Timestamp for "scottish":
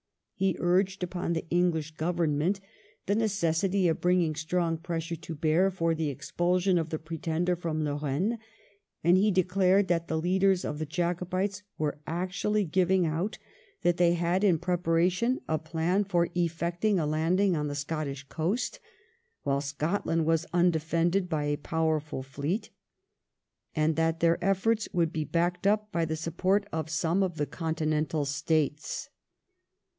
17.75-18.23